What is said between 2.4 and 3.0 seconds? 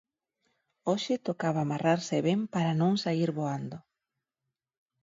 para non